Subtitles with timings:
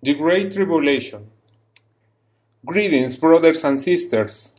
[0.00, 1.28] The Great Tribulation.
[2.64, 4.54] Greetings, brothers and sisters.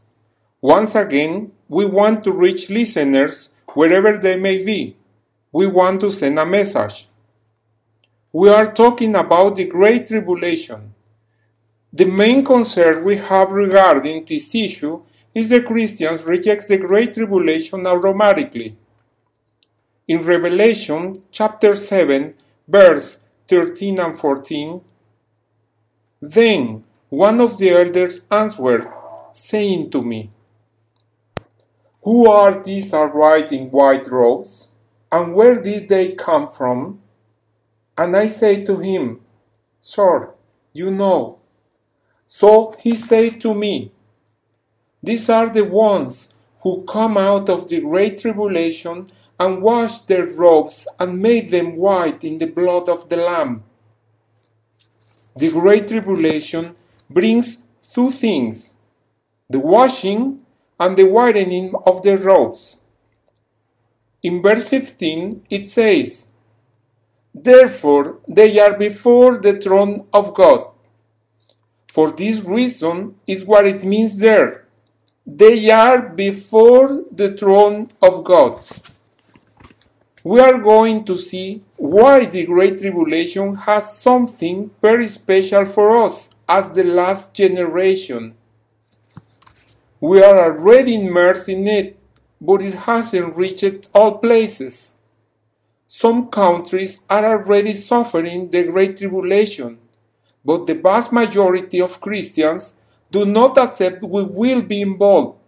[0.60, 4.98] Once again, we want to reach listeners wherever they may be.
[5.54, 7.08] We want to send a message.
[8.34, 10.94] We are talking about the Great Tribulation.
[11.94, 15.04] The main concern we have regarding this issue
[15.34, 18.76] is the Christians reject the Great Tribulation automatically.
[20.06, 22.34] In Revelation chapter 7,
[22.68, 24.82] verse 13 and 14,
[26.22, 28.92] then one of the elders answered,
[29.32, 30.32] saying to me,
[32.04, 34.70] Who are these arrayed in white robes,
[35.12, 37.02] and where did they come from?
[37.98, 39.22] And I said to him,
[39.82, 40.34] Sir,
[40.74, 41.40] you know.
[42.28, 43.92] So he said to me,
[45.02, 49.08] These are the ones who come out of the great tribulation
[49.40, 53.64] and washed their robes and made them white in the blood of the Lamb.
[55.40, 56.76] The Great Tribulation
[57.10, 58.74] brings two things
[59.50, 60.42] the washing
[60.78, 62.80] and the whitening of the robes.
[64.22, 66.32] In verse 15 it says,
[67.34, 70.72] Therefore they are before the throne of God.
[71.88, 74.68] For this reason is what it means there.
[75.26, 78.60] They are before the throne of God
[80.30, 86.36] we are going to see why the Great Tribulation has something very special for us
[86.48, 88.36] as the last generation.
[90.00, 91.98] We are already immersed in it,
[92.40, 94.98] but it hasn't reached all places.
[95.88, 99.80] Some countries are already suffering the Great Tribulation,
[100.46, 102.78] but the vast majority of Christians
[103.10, 105.40] do not accept we will be involved.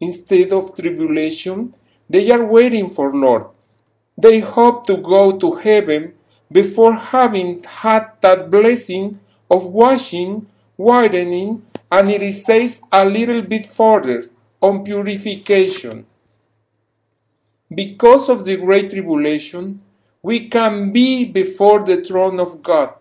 [0.00, 1.76] Instead of tribulation,
[2.10, 3.53] they are waiting for Lord.
[4.16, 6.14] They hope to go to heaven
[6.50, 9.18] before having had that blessing
[9.50, 14.24] of washing, widening, and it says a little bit further
[14.60, 16.06] on purification.
[17.74, 19.82] Because of the Great Tribulation,
[20.22, 22.94] we can be before the throne of God.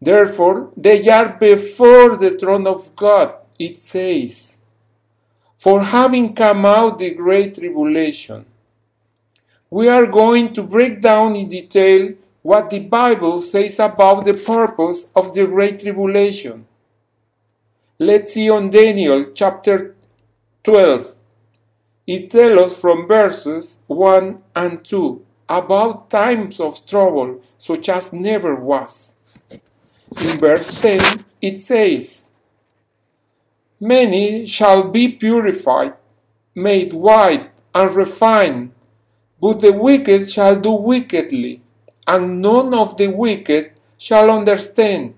[0.00, 4.58] Therefore, they are before the throne of God, it says,
[5.56, 8.46] for having come out the Great Tribulation
[9.70, 15.10] we are going to break down in detail what the Bible says about the purpose
[15.14, 16.66] of the Great Tribulation.
[17.98, 19.94] Let's see on Daniel chapter
[20.64, 21.16] 12.
[22.06, 28.54] It tells us from verses 1 and 2 about times of trouble such as never
[28.54, 29.16] was.
[30.22, 32.24] In verse 10 it says,
[33.80, 35.94] Many shall be purified,
[36.54, 38.72] made white, and refined
[39.40, 41.62] but the wicked shall do wickedly,
[42.06, 45.14] and none of the wicked shall understand,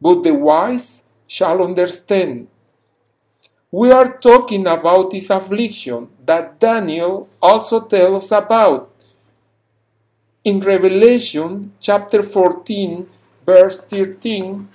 [0.00, 2.46] but the wise shall understand.
[3.70, 8.90] We are talking about this affliction that Daniel also tells about.
[10.44, 13.08] In Revelation chapter 14,
[13.44, 14.68] verse 13,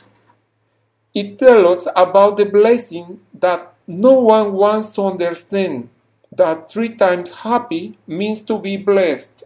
[1.13, 5.89] it tells us about the blessing that no one wants to understand
[6.31, 9.43] that three times happy means to be blessed.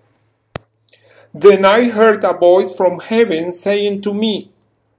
[1.33, 4.51] Then I heard a voice from heaven saying to me,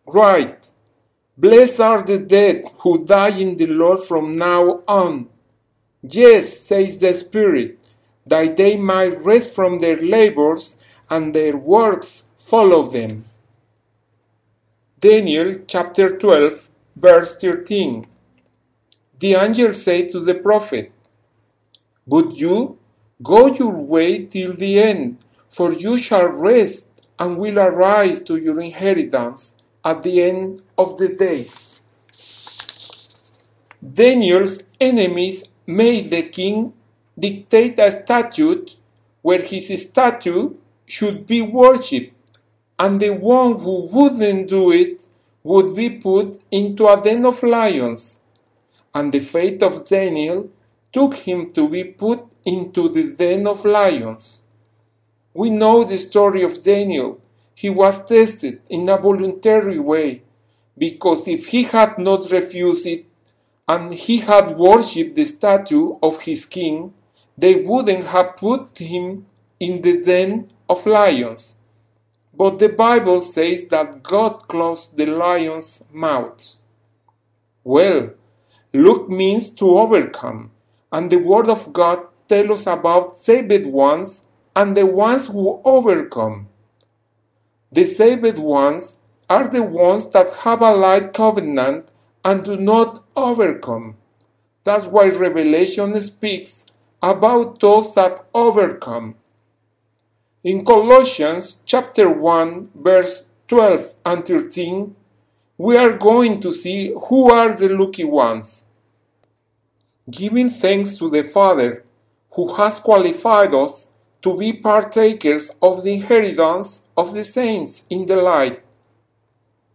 [0.07, 0.71] Write,
[1.37, 5.29] Blessed are the dead who die in the Lord from now on.
[6.03, 7.79] Yes, says the Spirit,
[8.27, 10.79] that they might rest from their labors
[11.11, 13.25] and their works follow them.
[15.01, 18.07] Daniel chapter 12, verse 13.
[19.19, 20.93] The angel said to the prophet,
[22.07, 22.79] but you
[23.23, 25.19] go your way till the end,
[25.51, 31.09] for you shall rest and will arise to your inheritance at the end of the
[31.09, 31.81] days.
[33.83, 36.73] Daniel's enemies made the king
[37.19, 38.77] dictate a statute
[39.23, 40.55] where his statue
[40.87, 42.39] should be worshipped,
[42.79, 45.09] and the one who wouldn't do it
[45.43, 48.23] would be put into a den of lions.
[48.95, 50.51] And the fate of Daniel
[50.95, 54.43] took him to be put into the den of lions.
[55.35, 57.21] We know the story of Daniel.
[57.53, 60.23] He was tested in a voluntary way,
[60.79, 63.07] because if he had not refused it
[63.67, 66.95] and he had worshipped the statue of his king,
[67.37, 69.27] they wouldn't have put him
[69.59, 71.57] in the den of lions.
[72.33, 76.57] But the Bible says that God closed the lion's mouth.
[77.65, 78.11] Well,
[78.73, 80.51] Luke means to overcome
[80.95, 86.49] and the Word of God tells us about saved ones and the ones who overcome.
[87.73, 91.91] The saved ones are the ones that have a light covenant
[92.25, 93.97] and do not overcome.
[94.63, 96.67] That's why Revelation speaks
[97.03, 99.17] about those that overcome.
[100.45, 104.95] In Colossians chapter 1 verse 12 and 13,
[105.59, 108.64] we are going to see who are the lucky ones.
[110.11, 111.83] Giving thanks to the Father
[112.33, 113.91] who has qualified us
[114.21, 118.63] to be partakers of the inheritance of the saints in the light.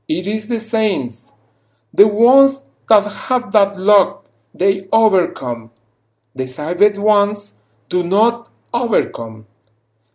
[0.07, 1.33] It is the saints,
[1.91, 5.71] the ones that have that luck, they overcome.
[6.35, 7.57] The saved ones
[7.89, 9.47] do not overcome.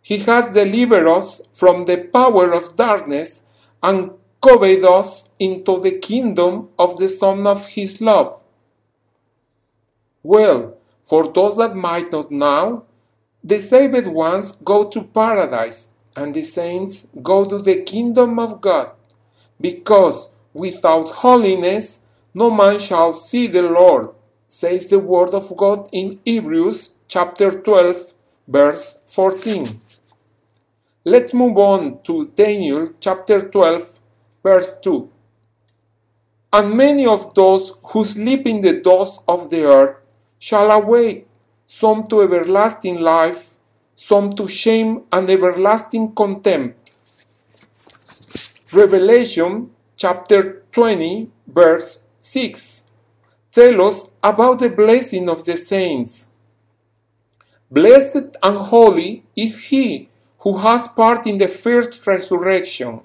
[0.01, 3.43] He has delivered us from the power of darkness
[3.83, 4.11] and
[4.41, 8.41] conveyed us into the kingdom of the Son of His love.
[10.25, 12.85] Well, for those that might not know,
[13.43, 18.89] the saved ones go to paradise, and the saints go to the kingdom of God,
[19.61, 22.01] because without holiness
[22.33, 24.09] no man shall see the Lord,
[24.47, 28.15] says the word of God in Hebrews chapter 12,
[28.47, 29.79] verse 14.
[31.03, 33.99] Let's move on to Daniel chapter 12,
[34.41, 35.07] verse 2.
[36.51, 39.97] And many of those who sleep in the dust of the earth
[40.39, 41.27] shall awake
[41.65, 43.55] some to everlasting life,
[43.95, 46.91] some to shame and everlasting contempt.
[48.71, 52.85] Revelation chapter 20, verse 6
[53.55, 56.27] tell us about the blessing of the saints.
[57.71, 60.09] Blessed and holy is he
[60.39, 62.99] who has part in the first resurrection.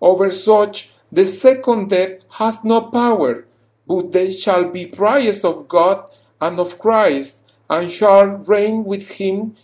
[0.00, 3.44] Over such the second death has no power,
[3.88, 6.08] but they shall be prayers of God
[6.42, 9.54] and of Christ and shall reign with him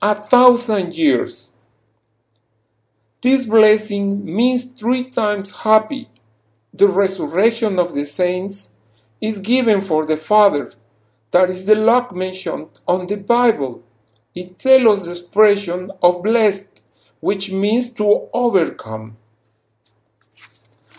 [0.00, 1.50] a thousand years.
[3.20, 6.08] This blessing means three times happy.
[6.72, 8.74] The resurrection of the saints
[9.20, 10.72] is given for the Father.
[11.32, 13.82] That is the luck mentioned on the Bible.
[14.34, 16.82] It tells us the expression of blessed,
[17.20, 19.18] which means to overcome.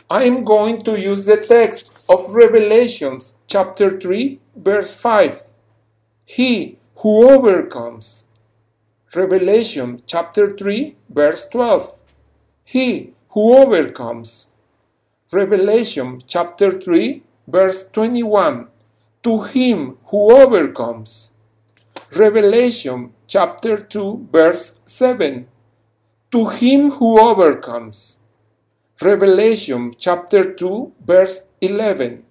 [0.10, 5.44] I am going to use the text of Revelations chapter 3, verse 5
[6.26, 8.28] he who overcomes.
[9.14, 12.00] Revelation chapter 3, verse 12.
[12.64, 14.50] He who overcomes.
[15.32, 18.68] Revelation chapter 3, verse 21.
[19.24, 21.34] To him who overcomes.
[22.16, 25.48] Revelation chapter 2, verse 7.
[26.32, 28.20] To him who overcomes.
[29.04, 32.24] Revelation chapter 2, verse 11.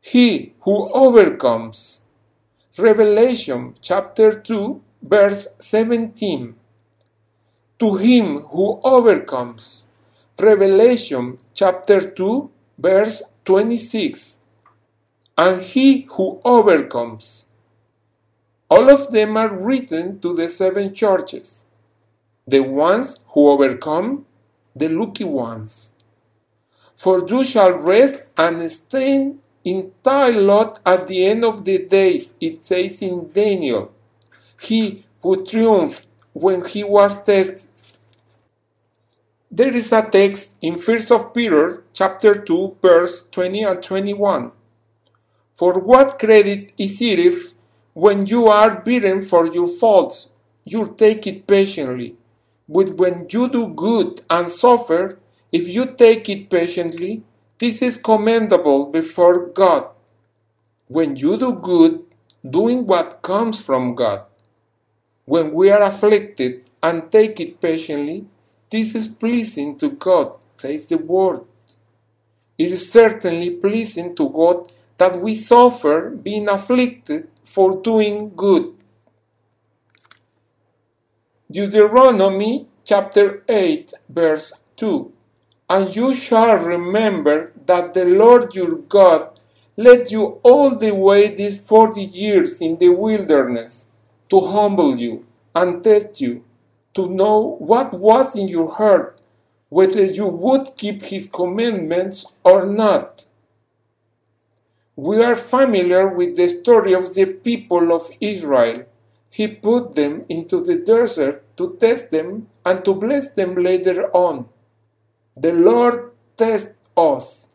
[0.00, 2.02] He who overcomes.
[2.76, 6.56] Revelation chapter 2, verse 17.
[7.78, 9.84] To him who overcomes.
[10.36, 14.42] Revelation chapter 2, verse 26.
[15.38, 17.46] And he who overcomes.
[18.68, 21.66] All of them are written to the seven churches.
[22.48, 24.26] The ones who overcome,
[24.74, 25.96] the lucky ones.
[26.96, 32.62] For you shall rest and stand entire lot at the end of the days, it
[32.62, 33.92] says in Daniel.
[34.60, 37.70] He would triumph when he was tested.
[39.50, 44.50] There is a text in 1 of Peter chapter 2 verse 20 and 21.
[45.54, 47.54] For what credit is it if
[47.92, 50.30] when you are beaten for your faults
[50.64, 52.16] you take it patiently?
[52.68, 55.18] But when you do good and suffer,
[55.52, 57.22] if you take it patiently,
[57.58, 59.88] this is commendable before God.
[60.88, 62.04] When you do good,
[62.48, 64.22] doing what comes from God.
[65.24, 68.26] When we are afflicted and take it patiently,
[68.70, 71.40] this is pleasing to God, says the word.
[72.58, 74.68] It is certainly pleasing to God
[74.98, 78.73] that we suffer being afflicted for doing good.
[81.54, 85.12] Deuteronomy chapter 8, verse 2
[85.68, 89.40] and you shall remember that the Lord your God
[89.76, 93.86] led you all the way these forty years in the wilderness
[94.30, 95.22] to humble you
[95.54, 96.42] and test you,
[96.94, 99.20] to know what was in your heart,
[99.68, 103.26] whether you would keep his commandments or not.
[104.96, 108.86] We are familiar with the story of the people of Israel.
[109.34, 114.46] He put them into the desert to test them and to bless them later on.
[115.36, 117.48] The Lord tests us.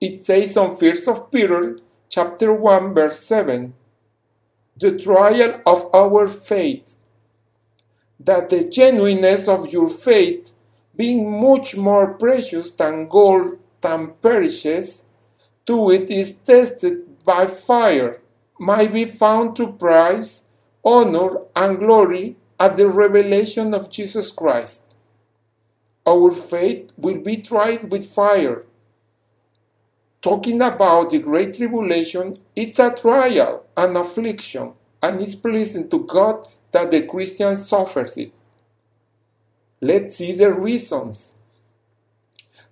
[0.00, 3.74] It says on 1 of Peter chapter 1 verse 7,
[4.76, 6.96] the trial of our faith,
[8.18, 10.52] that the genuineness of your faith,
[10.96, 15.04] being much more precious than gold that perishes,
[15.64, 18.20] to it is tested by fire,
[18.58, 20.42] might be found to prize,
[20.86, 24.86] honor, and glory at the revelation of Jesus Christ.
[26.06, 28.64] Our faith will be tried with fire.
[30.22, 36.46] Talking about the great tribulation, it's a trial, an affliction, and it's pleasing to God
[36.70, 38.32] that the Christian suffers it.
[39.80, 41.34] Let's see the reasons.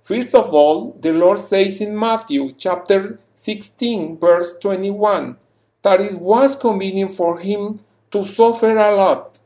[0.02, 5.36] First of all, the Lord says in Matthew chapter 16, verse 21,
[5.82, 7.80] that it was convenient for him
[8.14, 9.40] to suffer a lot.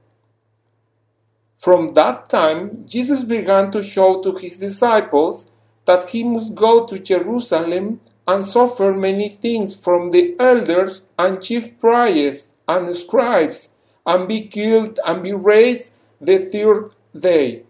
[1.56, 5.50] From that time, Jesus began to show to his disciples
[5.86, 11.78] that he must go to Jerusalem and suffer many things from the elders and chief
[11.78, 13.72] priests and scribes,
[14.04, 17.62] and be killed and be raised the third day.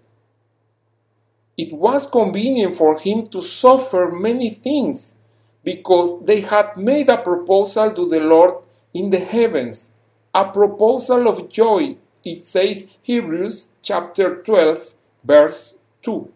[1.57, 5.14] It was convenient for him to suffer many things
[5.62, 8.55] because they had made a proposal to the Lord
[8.93, 9.93] in the heavens,
[10.35, 11.97] a proposal of joy.
[12.25, 14.94] It says Hebrews chapter 12,
[15.25, 16.32] verse 2.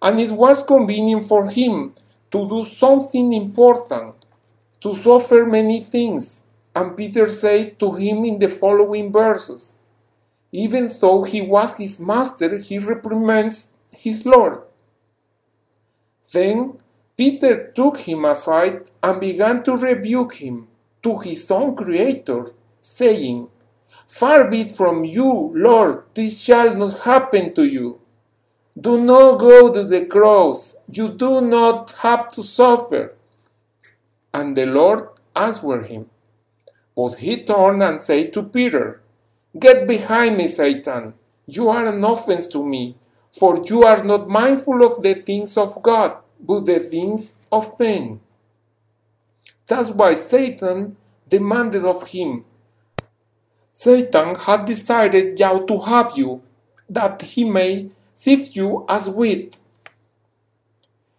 [0.00, 1.94] And it was convenient for him
[2.30, 4.14] to do something important,
[4.80, 6.46] to suffer many things.
[6.74, 9.78] And Peter said to him in the following verses
[10.52, 14.60] even though he was his master, he reprimands his Lord.
[16.30, 16.78] Then
[17.16, 20.68] Peter took him aside and began to rebuke him
[21.02, 22.48] to his own Creator,
[22.80, 23.48] saying,
[24.08, 27.98] Far be it from you, Lord, this shall not happen to you.
[28.78, 30.76] Do not go to the cross.
[30.90, 33.14] You do not have to suffer.
[34.32, 36.10] And the Lord answered him.
[36.96, 39.00] But he turned and said to Peter,
[39.58, 41.14] Get behind me, Satan.
[41.46, 42.96] You are an offense to me,
[43.30, 48.20] for you are not mindful of the things of God, but the things of men.
[49.66, 50.96] That's why Satan
[51.28, 52.44] demanded of him.
[53.72, 56.42] Satan had decided how to have you,
[56.88, 59.60] that he may sift you as wheat.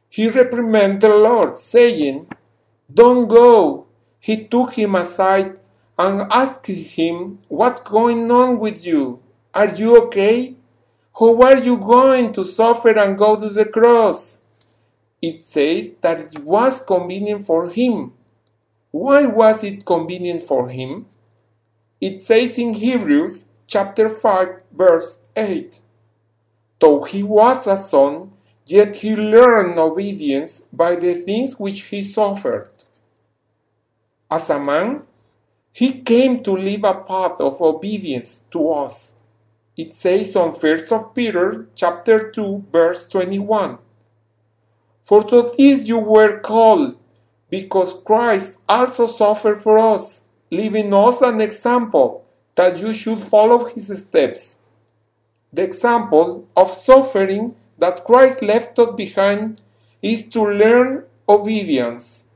[0.09, 2.27] He reprimanded the Lord, saying,
[2.93, 3.87] Don't go.
[4.19, 5.59] He took him aside
[5.97, 9.19] and asked him, What's going on with you?
[9.53, 10.55] Are you okay?
[11.19, 14.41] How are you going to suffer and go to the cross?
[15.21, 18.13] It says that it was convenient for him.
[18.93, 21.07] Why was it convenient for him?
[21.99, 25.81] It says in Hebrews chapter 5 verse 8
[26.79, 28.33] Though he was a son,
[28.67, 32.69] yet he learned obedience by the things which he suffered.
[34.29, 35.07] As a man,
[35.71, 39.15] he came to live a path of obedience to us.
[39.75, 43.79] It says on 1 Peter chapter 2 verse 21.
[45.03, 46.95] For to this you were called,
[47.53, 53.89] because Christ also suffered for us, leaving us an example that you should follow his
[53.95, 54.57] steps.
[55.51, 59.61] The example of suffering that Christ left us behind
[60.01, 62.27] is to learn obedience.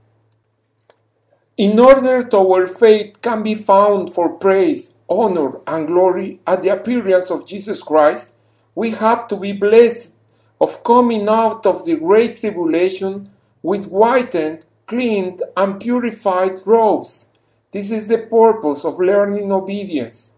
[1.58, 6.70] In order that our faith can be found for praise, honor, and glory at the
[6.70, 8.36] appearance of Jesus Christ,
[8.76, 10.14] we have to be blessed
[10.62, 13.32] of coming out of the great tribulation
[13.64, 17.30] with whitened, cleaned, and purified robes.
[17.72, 20.36] This is the purpose of learning obedience.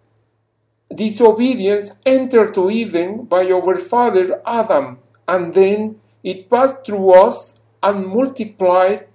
[0.93, 8.07] Disobedience entered to Eden by our father Adam, and then it passed through us and
[8.07, 9.05] multiplied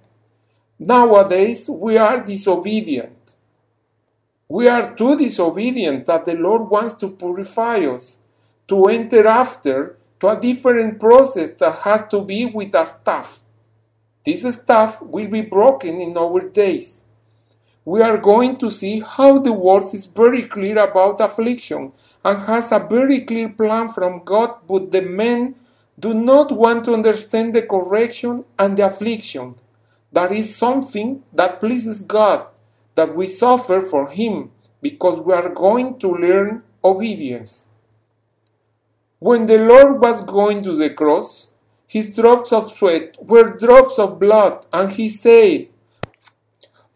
[0.79, 3.35] Nowadays, we are disobedient.
[4.49, 8.19] We are too disobedient that the Lord wants to purify us,
[8.67, 13.41] to enter after to a different process that has to be with a staff.
[14.25, 17.05] This staff will be broken in our days.
[17.83, 22.71] We are going to see how the word is very clear about affliction and has
[22.71, 25.55] a very clear plan from God, but the men
[25.99, 29.55] do not want to understand the correction and the affliction
[30.15, 32.47] that is something that pleases God,
[32.95, 34.51] that we suffer for Him
[34.81, 37.67] because we are going to learn obedience.
[39.19, 41.51] When the Lord was going to the cross,
[41.95, 45.69] his drops of sweat were drops of blood, and he said,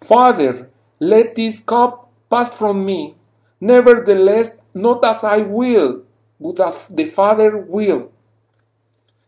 [0.03, 3.15] Father, let this cup pass from me.
[3.61, 6.03] Nevertheless, not as I will,
[6.37, 8.11] but as the Father will.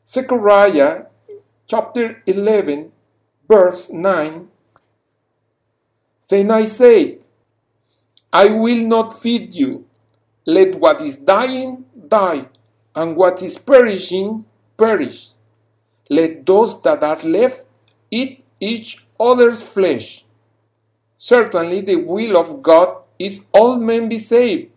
[0.06, 1.06] Zechariah
[1.66, 2.92] chapter 11,
[3.48, 4.50] verse 9
[6.28, 7.24] Then I said,
[8.34, 9.86] I will not feed you.
[10.46, 12.50] Let what is dying die,
[12.94, 14.44] and what is perishing
[14.78, 15.30] perish.
[16.12, 17.63] Let those that are left
[18.12, 20.25] eat each other's flesh.
[21.18, 24.72] Certainly, the will of God is all men be saved,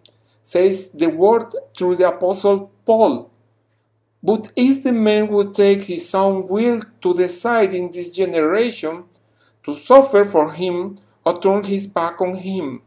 [0.45, 3.33] says the word through the Apostle Paul.
[4.23, 9.03] But if the man would take his own will to decide in this generation
[9.65, 12.83] to suffer for him or turn his back on him?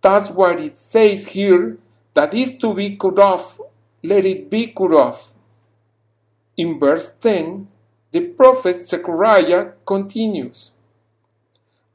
[0.00, 1.76] That's what it says here
[2.14, 3.60] that is to be cut off,
[4.02, 5.34] let it be cut off.
[6.56, 7.68] In verse 10,
[8.12, 10.72] the prophet Zechariah continues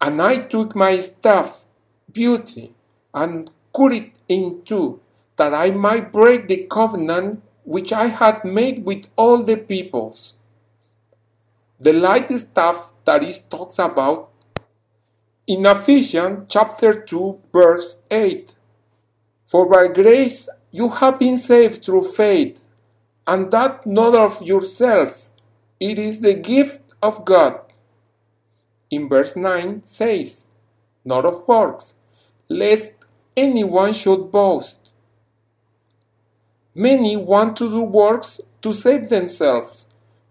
[0.02, 1.64] And I took my staff,
[2.12, 2.74] beauty,
[3.14, 5.00] and cut it in two,
[5.36, 10.36] that I might break the covenant which I had made with all the peoples.
[11.80, 14.32] The light staff that is talks about
[15.46, 18.56] in Ephesians chapter 2 verse 8.
[19.46, 22.64] For by grace you have been saved through faith,
[23.28, 25.34] and that not of yourselves,
[25.80, 27.60] it is the gift of God.
[28.90, 30.48] In verse 9 says,
[31.04, 31.94] Not of works,
[32.48, 32.94] lest
[33.36, 34.94] anyone should boast.
[36.74, 39.88] Many want to do works to save themselves,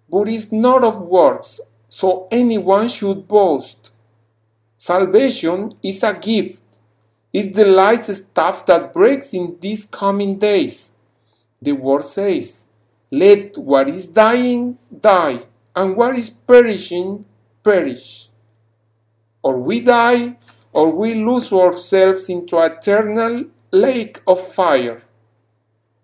[0.08, 3.92] but it's not of works, so anyone should boast.
[4.78, 6.62] Salvation is a gift.
[7.32, 10.92] It's the light stuff that breaks in these coming days.
[11.60, 12.65] The word says,
[13.10, 15.46] Let what is dying die,
[15.76, 17.24] and what is perishing
[17.62, 18.28] perish.
[19.42, 20.36] Or we die,
[20.72, 25.02] or we lose ourselves into eternal lake of fire.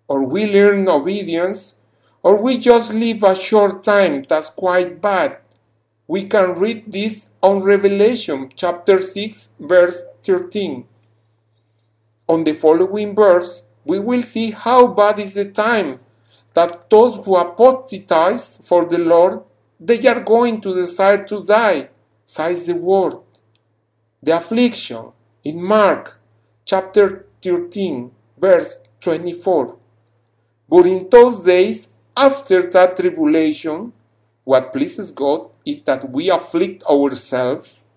[0.07, 1.75] Or we learn obedience,
[2.21, 5.39] or we just live a short time that's quite bad.
[6.07, 10.85] We can read this on Revelation chapter 6, verse 13.
[12.29, 15.99] On the following verse, we will see how bad is the time
[16.53, 19.41] that those who apostatize for the Lord,
[19.79, 21.89] they are going to desire to die,
[22.25, 23.17] says the word.
[24.21, 25.11] The affliction
[25.43, 26.19] in Mark
[26.65, 29.75] chapter 13, verse 24.
[30.69, 33.91] But in those days, after that tribulation,
[34.43, 37.87] what pleases God is that we afflict ourselves.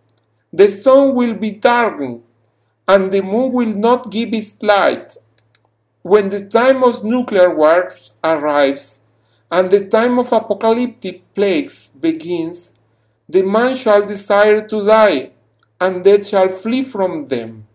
[0.52, 2.22] The sun will be darkened,
[2.88, 5.16] and the moon will not give its light.
[6.06, 9.02] When the time of nuclear wars arrives,
[9.50, 12.74] and the time of apocalyptic plagues begins,
[13.28, 15.32] the man shall desire to die,
[15.80, 17.66] and death shall flee from them.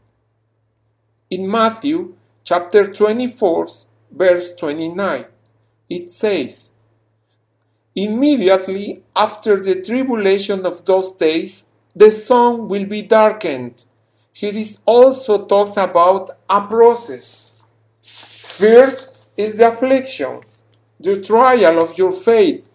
[1.30, 2.15] In Matthew
[2.46, 3.67] chapter 24,
[4.10, 5.26] verse 29,
[5.89, 6.72] it says,
[7.94, 13.84] Immediately after the tribulation of those days, the sun will be darkened.
[14.32, 17.51] Here is also talks about a process.
[18.58, 20.42] First is the affliction,
[21.00, 22.66] the trial of your faith,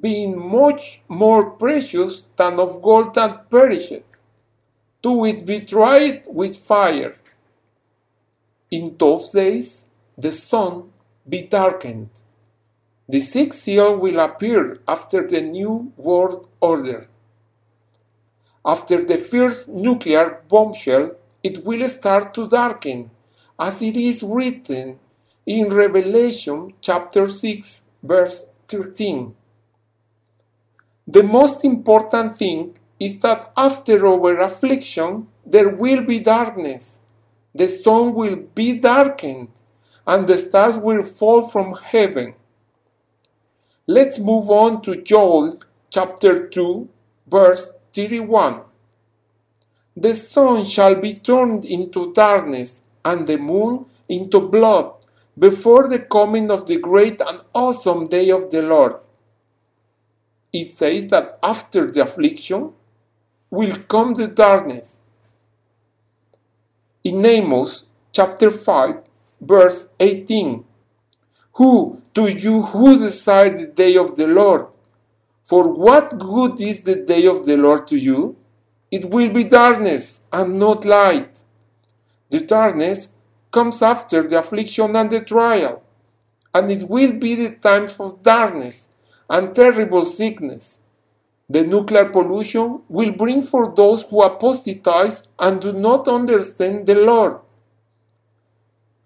[0.00, 4.04] being much more precious than of gold that perisheth,
[5.02, 7.14] to it be tried with fire.
[8.70, 9.86] In those days
[10.16, 10.92] the sun
[11.28, 12.10] be darkened
[13.12, 17.08] the sixth seal will appear after the New World Order.
[18.64, 23.10] After the first nuclear bombshell, it will start to darken,
[23.62, 24.98] as it is written
[25.46, 29.36] in Revelation chapter 6, verse 13.
[31.06, 37.02] The most important thing is that after our affliction, there will be darkness.
[37.54, 39.52] The sun will be darkened,
[40.08, 42.34] and the stars will fall from heaven.
[43.86, 46.88] Let's move on to Joel chapter 2,
[47.28, 48.62] verse 31.
[49.96, 54.92] The sun shall be turned into darkness, and the moon into blood,
[55.38, 58.96] before the coming of the great and awesome day of the Lord.
[60.52, 62.72] It says that after the affliction
[63.50, 65.02] will come the darkness.
[67.04, 68.96] In Amos chapter 5,
[69.40, 70.64] verse 18,
[71.54, 74.66] who to you who desire the day of the Lord?
[75.42, 78.36] For what good is the day of the Lord to you?
[78.90, 81.44] It will be darkness and not light.
[82.32, 83.14] The darkness
[83.50, 85.82] comes after the affliction and the trial,
[86.54, 88.88] and it will be the time of darkness
[89.28, 90.80] and terrible sickness.
[91.48, 97.36] The nuclear pollution will bring for those who apostatize and do not understand the Lord.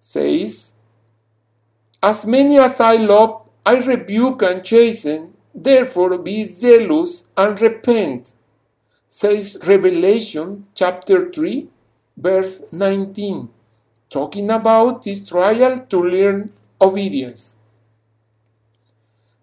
[0.00, 0.76] Says
[2.02, 8.34] as many as I love, I rebuke and chasten, therefore be zealous and repent,
[9.08, 11.68] says Revelation chapter 3,
[12.16, 13.48] verse 19,
[14.08, 17.56] talking about this trial to learn obedience.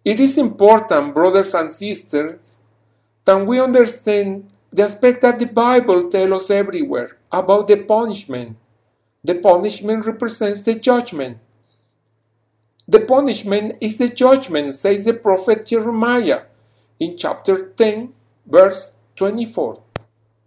[0.03, 2.59] It is important, brothers and sisters,
[3.25, 8.57] that we understand the aspect that the Bible tells us everywhere about the punishment.
[9.23, 11.37] The punishment represents the judgment.
[12.85, 16.41] The punishment is the judgment, says the prophet Jeremiah
[16.99, 18.13] in chapter 10,
[18.45, 19.81] verse 24.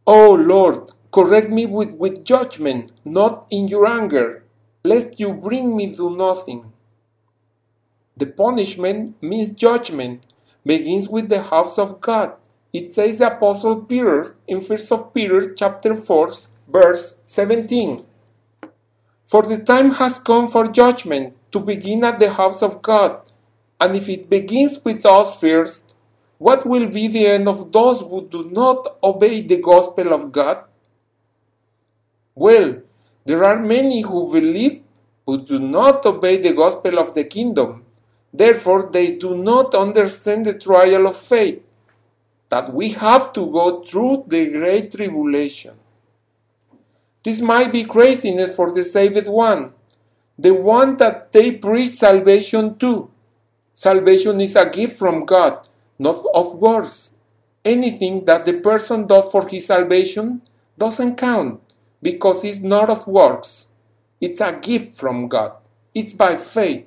[0.06, 4.44] O Lord, correct me with, with judgment, not in your anger,
[4.85, 6.70] lest you bring me to nothing.
[8.18, 10.26] The punishment means judgment,
[10.66, 12.35] begins with the house of God.
[12.70, 16.31] It says the apostle Peter in 1 of Peter chapter 4
[16.68, 18.05] verse 17.
[19.26, 23.26] For the time has come for judgment to begin at the house of God.
[23.81, 25.94] And if it begins with us first,
[26.37, 30.64] what will be the end of those who do not obey the gospel of God?
[32.37, 32.83] Well,
[33.25, 34.83] there are many who believe
[35.25, 37.85] who do not obey the gospel of the kingdom.
[38.33, 41.62] Therefore, they do not understand the trial of faith
[42.51, 45.75] that we have to go through the great tribulation.
[47.25, 49.72] This might be craziness for the saved one,
[50.38, 53.11] the one that they preach salvation to.
[53.72, 55.68] Salvation is a gift from God,
[55.99, 57.12] not of works.
[57.64, 60.42] Anything that the person does for his salvation
[60.79, 61.65] doesn't count
[62.02, 63.68] because it's not of works.
[64.20, 65.52] It's a gift from God.
[65.94, 66.87] It's by faith.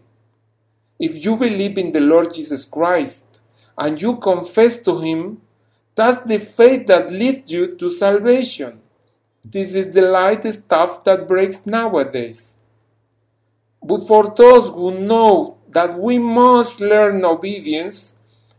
[1.00, 3.40] If you believe in the Lord Jesus Christ
[3.78, 5.42] and you confess to Him,
[5.96, 8.82] that's the faith that leads you to salvation.
[9.44, 12.58] This is the light stuff that breaks nowadays.
[13.82, 18.16] But for those who know that we must learn obedience,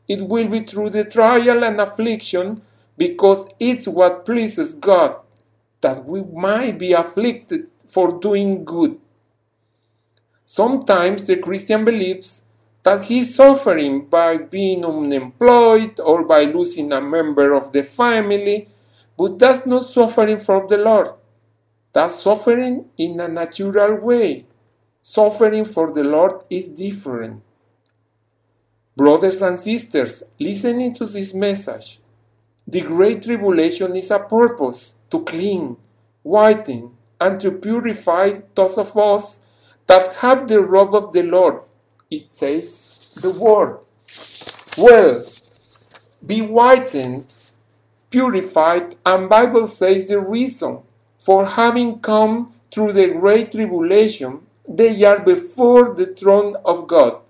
[0.08, 2.58] it will be through the trial and affliction
[2.96, 5.16] because it's what pleases God
[5.80, 8.98] that we might be afflicted for doing good.
[10.44, 12.44] Sometimes the Christian believes
[12.82, 18.68] that he is suffering by being unemployed or by losing a member of the family,
[19.16, 21.10] but that's not suffering from the Lord.
[21.92, 24.46] That's suffering in a natural way.
[25.02, 27.42] Suffering for the Lord is different.
[28.96, 32.00] Brothers and sisters, listening to this message,
[32.66, 35.76] the Great Tribulation is a purpose to clean,
[36.22, 39.40] whiten, and to purify those of us
[39.86, 41.62] that have the robe of the Lord.
[42.10, 43.78] It says the word.
[44.78, 45.24] Well,
[46.24, 47.26] be whitened,
[48.10, 50.80] purified, and Bible says the reason
[51.18, 57.20] for having come through the great tribulation, they are before the throne of God.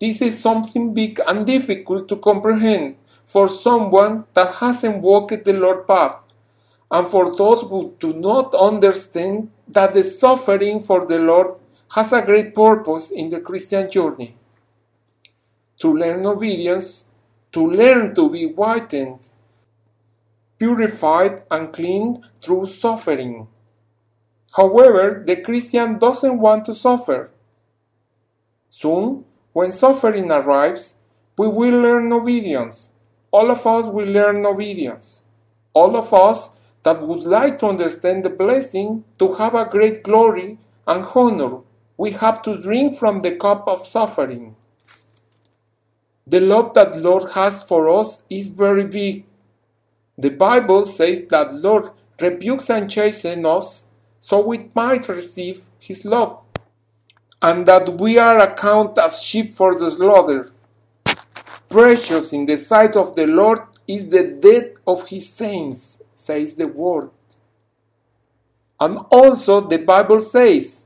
[0.00, 5.86] This is something big and difficult to comprehend for someone that hasn't walked the Lord
[5.86, 6.22] path
[6.92, 11.58] and for those who do not understand that the suffering for the Lord
[11.88, 14.36] has a great purpose in the Christian journey.
[15.80, 17.06] To learn obedience,
[17.52, 19.30] to learn to be whitened,
[20.58, 23.48] purified and cleaned through suffering.
[24.54, 27.30] However, the Christian doesn't want to suffer.
[28.68, 30.96] Soon, when suffering arrives,
[31.38, 32.92] we will learn obedience.
[33.32, 35.24] All of us will learn obedience.
[35.72, 36.50] All of us
[36.82, 41.60] that would like to understand the blessing to have a great glory and honor,
[41.96, 44.54] we have to drink from the cup of suffering.
[46.26, 49.24] The love that Lord has for us is very big.
[50.18, 51.90] The Bible says that Lord
[52.20, 53.86] rebukes and chastens us
[54.20, 56.40] so we might receive his love,
[57.40, 60.46] and that we are accounted as sheep for the slaughter.
[61.72, 66.68] Precious in the sight of the Lord is the death of his saints says the
[66.68, 67.08] word.
[68.78, 70.84] And also the Bible says,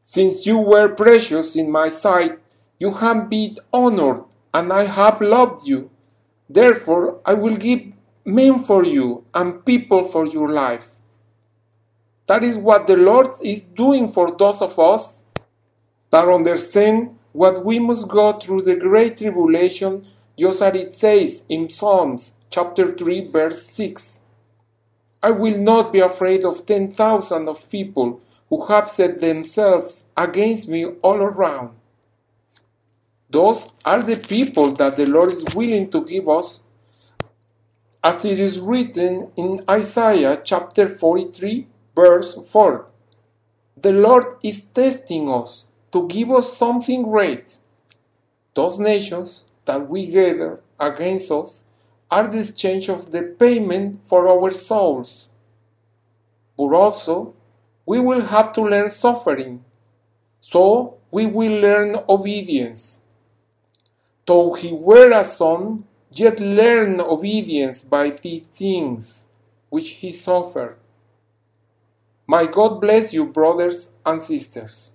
[0.00, 2.38] Since you were precious in my sight,
[2.78, 5.90] you have been honored, and I have loved you.
[6.48, 7.92] Therefore, I will give
[8.24, 10.92] men for you and people for your life.
[12.26, 15.24] That is what the Lord is doing for those of us
[16.10, 20.06] that understand what we must go through the great tribulation,
[20.38, 24.20] just as it says in Psalms chapter 3 verse 6.
[25.22, 30.84] I will not be afraid of 10,000 of people who have set themselves against me
[31.00, 31.70] all around.
[33.30, 36.60] Those are the people that the Lord is willing to give us,
[38.04, 42.86] as it is written in Isaiah chapter 43, verse 4.
[43.76, 47.58] The Lord is testing us to give us something great.
[48.54, 51.64] Those nations that we gather against us
[52.10, 55.30] are the exchange of the payment for our souls.
[56.56, 57.34] But also,
[57.86, 59.64] we will have to learn suffering,
[60.40, 63.02] so we will learn obedience.
[64.26, 69.28] Though he were a son, yet learn obedience by the things
[69.70, 70.76] which he suffered.
[72.26, 74.92] My God bless you, brothers and sisters.